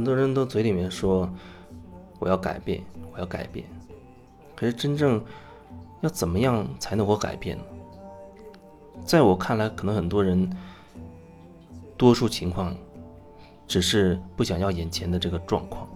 [0.00, 1.28] 很多人都嘴里面说
[2.18, 2.82] 我要改变，
[3.12, 3.66] 我要改变，
[4.56, 5.22] 可是真正
[6.00, 7.64] 要怎么样才能够改变呢？
[9.04, 10.50] 在我看来，可能很多人
[11.98, 12.74] 多数情况
[13.66, 15.86] 只是不想要眼前的这个状况，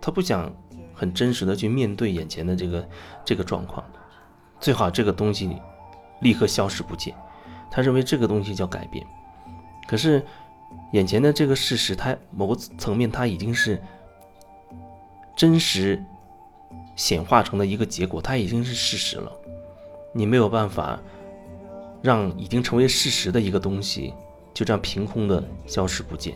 [0.00, 0.50] 他不想
[0.94, 2.88] 很真实的去面对眼前的这个
[3.22, 3.84] 这个状况，
[4.60, 5.58] 最好这个东西
[6.22, 7.14] 立刻消失不见。
[7.70, 9.06] 他认为这个东西叫改变，
[9.86, 10.24] 可是
[10.92, 13.80] 眼前的这个事实，它某个层面它已经是
[15.36, 16.02] 真实
[16.94, 19.32] 显化成的一个结果，它已经是事实了。
[20.12, 20.98] 你没有办法
[22.00, 24.14] 让已经成为事实的一个东西
[24.54, 26.34] 就这样凭空的消失不见。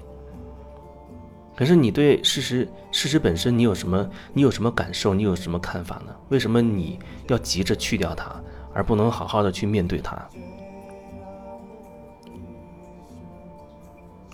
[1.57, 5.15] 可是你对事实事实本身，你有什么你有什么感受？
[5.15, 6.15] 你有什么看法呢？
[6.29, 8.35] 为什么你要急着去掉它，
[8.75, 10.17] 而不能好好的去面对它？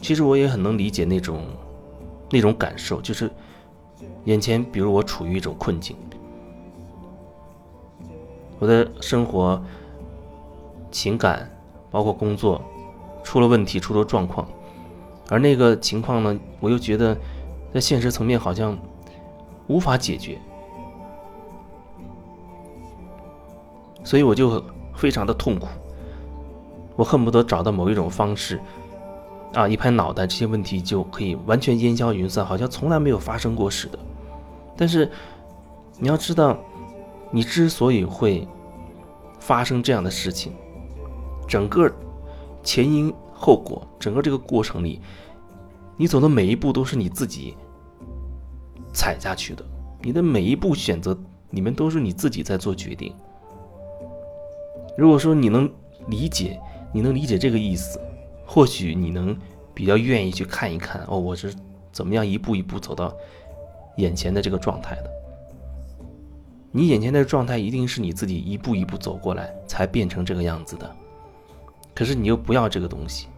[0.01, 1.43] 其实我也很能理解那种
[2.31, 3.31] 那种感受，就是
[4.25, 5.97] 眼前，比如我处于一种困境，
[8.59, 9.61] 我的生活、
[10.91, 11.51] 情感，
[11.91, 12.63] 包括工作，
[13.25, 14.47] 出了问题，出了状况，
[15.29, 17.17] 而那个情况呢，我又觉得
[17.75, 18.79] 在现实层面好像
[19.67, 20.39] 无法解决，
[24.05, 24.63] 所以我就
[24.95, 25.67] 非常的痛苦，
[26.95, 28.61] 我恨不得找到某一种方式。
[29.55, 29.67] 啊！
[29.69, 33.99] 一拍脑袋，这些问题就可以完全烟消云散，好像从来没有发生过似的。
[34.77, 35.11] 但是
[35.99, 36.59] 你要知道，
[37.31, 38.47] 你之所以会
[39.39, 40.53] 发生这样的事情，
[41.49, 41.91] 整个
[42.63, 45.01] 前因后果，整个这个过程里，
[45.97, 47.57] 你走的每一步都是你自己
[48.93, 49.65] 踩下去的。
[50.03, 51.17] 你的每一步选择，
[51.49, 53.15] 你们都是你自己在做决定。
[54.99, 55.71] 如果说你能
[56.09, 56.61] 理解，
[56.93, 57.99] 你能理解这个意思。
[58.47, 59.37] 或许你能
[59.75, 61.53] 比较愿意去看一看哦，我是
[61.93, 63.15] 怎么样一步一步走到
[63.97, 65.11] 眼前的这个状态的。
[66.71, 70.97] 你眼前的状态一定是你自己一步一步走过来才变成这个样子的。
[71.95, 73.29] 可是你又不要这个东西，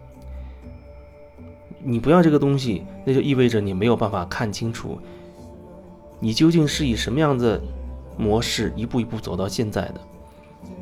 [1.81, 4.99] 你不要这个东西，那就意味着你没有办法看清楚
[6.19, 7.61] 你究竟是以什么样的
[8.17, 10.01] 模式一步一步走到现在的。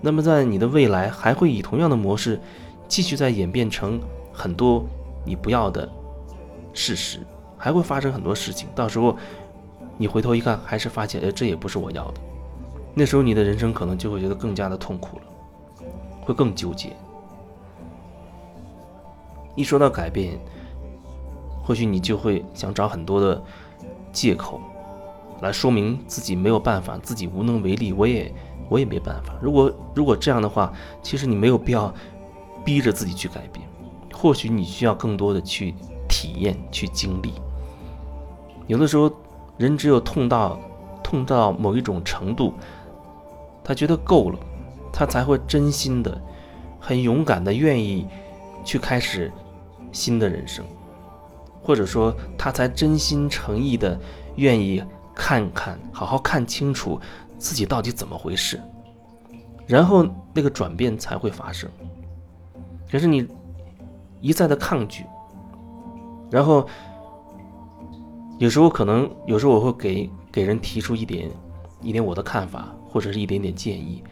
[0.01, 2.39] 那么在你的未来还会以同样的模式
[2.87, 3.99] 继续在演变成。
[4.39, 4.85] 很多
[5.25, 5.89] 你不要的
[6.71, 7.25] 事实，
[7.57, 8.69] 还会发生很多事情。
[8.75, 9.17] 到时候
[9.97, 12.21] 你回头一看，还是发现，哎，这也不是我要的。
[12.93, 15.23] 那时候你的人生可能就会觉得更加的痛苦了，
[16.21, 16.95] 会更纠结。
[19.55, 20.37] 一说到改变，
[21.63, 23.41] 或许你就会想找很多的
[24.11, 24.61] 借口
[25.41, 27.91] 来说明自己没有办法，自己无能为力。
[27.91, 28.31] 我也
[28.69, 29.33] 我也没办法。
[29.41, 30.71] 如果如果这样的话，
[31.01, 31.91] 其实你没有必要
[32.67, 33.65] 逼着自己去改变。
[34.13, 35.73] 或许你需要更多的去
[36.09, 37.31] 体验、去经历。
[38.65, 39.09] 有的时候，
[39.55, 40.59] 人只有痛到
[41.01, 42.53] 痛到某一种程度，
[43.63, 44.37] 他觉得够了，
[44.91, 46.21] 他才会真心的、
[46.77, 48.05] 很勇敢的愿意
[48.65, 49.31] 去开始
[49.93, 50.65] 新的人生，
[51.63, 53.97] 或者说他才真心诚意的
[54.35, 54.83] 愿意
[55.15, 56.99] 看看、好好看清楚
[57.37, 58.59] 自己到底怎么回事，
[59.65, 61.69] 然后那个转变才会发生。
[62.91, 63.27] 可是你。
[64.19, 65.05] 一再的抗拒，
[66.31, 66.67] 然后
[68.39, 71.29] 有时候可能，有时候我会给给人提出一点
[71.83, 74.03] 一点我的看法，或者是一点点建议，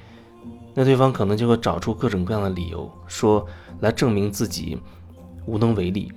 [0.75, 3.43] 那对方可能就会找出各种各样的理由，说
[3.79, 4.77] 来证明自己
[5.47, 6.11] 无能为力。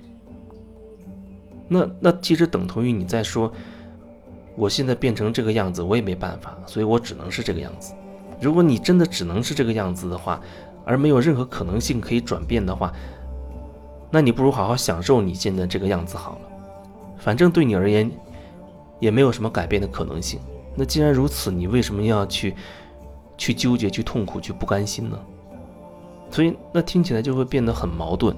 [1.67, 3.51] 那那其实等同于你在说，
[4.55, 7.95] 我现在变成这个样子，我也没办法，所以我只能是这个样子。
[8.39, 10.39] 如果你真的只能是这个样子的话，
[10.89, 12.91] 而没有任何可能性可以转变的话，
[14.09, 16.41] 那你不如好好享受你现在这个样子好了，
[17.19, 18.09] 反正对你而言
[18.99, 20.39] 也没有什么改变的可能性。
[20.75, 22.55] 那既然如此，你为什么要去
[23.37, 25.19] 去纠结、去痛苦、去不甘心呢？
[26.31, 28.35] 所以那听起来就会变得很矛盾。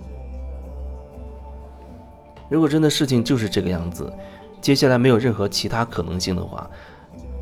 [2.49, 4.11] 如果真的事情就是这个样子，
[4.59, 6.69] 接下来没有任何其他可能性的话，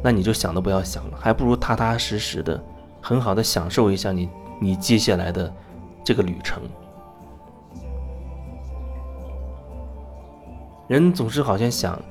[0.04, 2.64] 那你就想都不要想了，还不如踏踏实实的、
[3.02, 5.54] 很好的享受一下你你接下来的
[6.04, 6.62] 这个旅程。
[10.88, 12.02] 人总是好像想，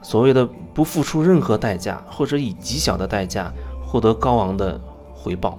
[0.00, 3.52] 所谓的不付出任何代价，或者以极小的代价
[3.86, 4.80] 获得高昂的
[5.14, 5.58] 回报，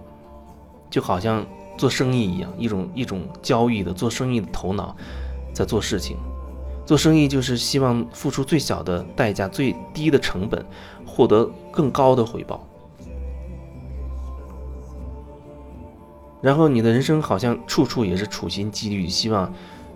[0.90, 1.46] 就好像
[1.78, 4.96] 做生意一样，一种一种交易的做生意的头脑
[5.54, 6.18] 在做事情。
[6.88, 10.66] 做生意就是希望付出最小的代价、最低的成本，
[11.06, 12.66] 获得更高的回报。
[16.42, 19.52] 然后你的人生好像处处也是处心积虑，希望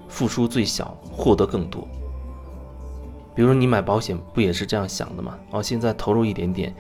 [0.07, 1.87] 付出最小，获得更多。
[3.33, 5.37] 比如说你买保险不也是这样想的吗？
[5.51, 6.75] 哦，现在投入一点点，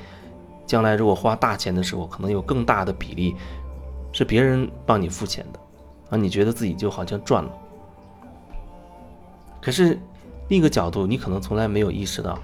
[0.65, 3.35] 将来如果花大钱的时候，可能有更大的比例
[4.11, 5.59] 是别人帮你付钱的，
[6.09, 7.51] 啊，你觉得自己就好像赚了。
[9.61, 9.97] 可是
[10.49, 12.37] 另一个角度，你可能从来没有意识到，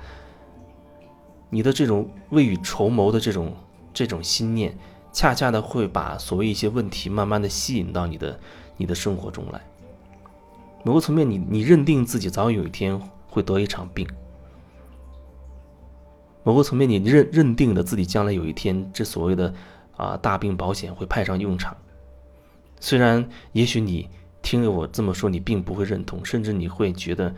[1.49, 3.53] 你的这种未雨绸缪的这种
[3.93, 4.77] 这种心念，
[5.17, 8.39] 恰恰的会把所谓一些问题慢慢的吸引到你的
[8.77, 9.59] 你的生活中来。
[10.83, 13.01] 某个层面，你你认定自己早晚有一天。
[13.29, 14.07] 会得一场病。
[16.43, 19.53] 某个层面，你认认定了自己将来有一天，这所谓的
[19.95, 21.75] 啊大病保险会派上用场。
[22.79, 24.09] 虽然也许你
[24.41, 27.35] 听了我这么说，你并不会认同，甚至你会觉得，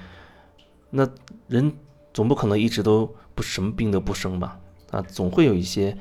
[0.89, 1.09] 那
[1.47, 1.73] 人
[2.13, 4.57] 总不可能一直都不什么病都不生吧？
[4.91, 5.97] 啊，总会有一些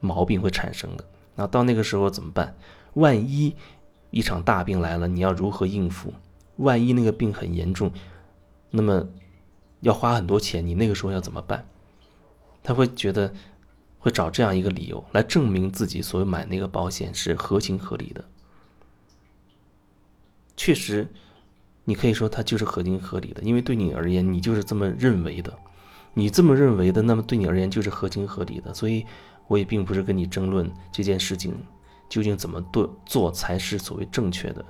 [0.00, 1.04] 毛病会产生的。
[1.38, 2.54] 那到那个时候怎么办？
[2.92, 3.56] 万一
[4.10, 6.12] 一场大病来了，你要如何应付？
[6.56, 7.90] 万一那个病很严重，
[8.68, 9.08] 那么。
[9.80, 11.64] 要花很多钱，你那个时候要怎么办？
[12.64, 13.32] 他会觉得
[14.00, 18.24] 会找这样一个理由来证明自己所买那个保险是合情合理的。
[20.56, 21.06] 确实，
[21.84, 25.56] 你可以说它就是合情合理的，因为对你而言，你就是这么认为的。
[26.14, 28.74] 你这么认为的，那么对你而言就是合情合理的。
[28.74, 29.06] 所以，
[29.48, 31.52] 我也并不是跟你争论这件事情
[32.08, 34.64] 究竟怎么做做才是所谓正确的，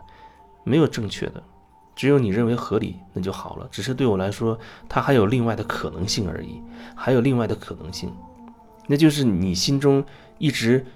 [0.64, 1.42] 没有正确的。
[1.94, 3.68] 只有你认为合理，那就好了。
[3.72, 4.56] 只是对我来说，
[4.88, 6.62] 它还有另外的可能性而已，
[6.94, 8.12] 还有另外的可能性，
[8.86, 10.04] 那就是你心中
[10.38, 10.86] 一直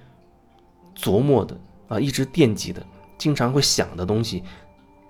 [0.95, 1.59] 琢磨的
[1.89, 2.81] 啊，一直惦记的，
[3.19, 4.45] 经常会想的东西，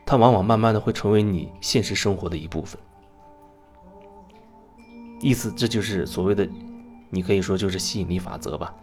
[0.07, 2.81] 它往往慢慢的会成为你现实生活的一部分。
[5.21, 6.49] 意思，这就是所谓的，
[7.12, 8.75] 你可以说就是吸引力法则吧。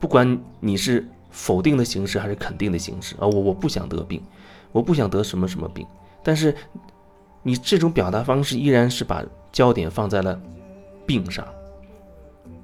[0.00, 4.22] 不管你是否定的形式还是肯定的形式啊，我我不想得病。
[4.70, 5.86] 我不想得什么什么病，
[6.22, 6.54] 但是
[7.42, 10.38] 你这种表达方式依然是把焦点放在了
[11.06, 11.42] 病上，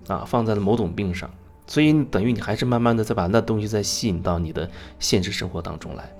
[0.08, 1.30] 啊，放在了某种病上，
[1.66, 6.14] 所以等于你还是慢慢的在把那东西再吸引到你的现实生活当中来。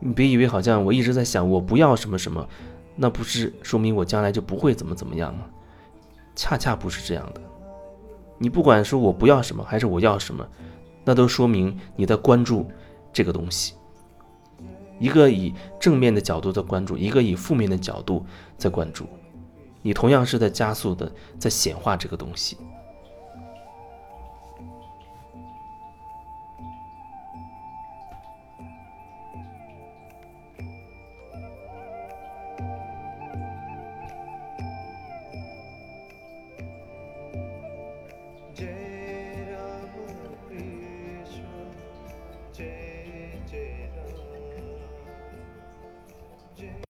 [0.00, 2.46] 你别以为好像我一直在想我不要什么什么，
[2.96, 5.44] 那不是说明我将来就不会怎么怎么样吗？
[6.34, 7.40] 恰恰不是这样的。
[8.38, 10.46] 你不管是我不要什么还是我要什么，
[11.04, 12.68] 那都说明你在关注
[13.12, 13.74] 这个东西。
[14.98, 18.24] 一个以正面的角度在关注，一个以负面的角度
[18.56, 19.06] 在关注，
[19.80, 22.56] 你同样是在加速的在显化这个东西。